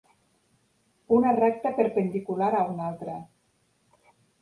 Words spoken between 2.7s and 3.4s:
una altra.